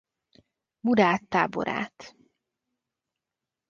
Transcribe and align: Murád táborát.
Murád 0.79 1.27
táborát. 1.27 2.15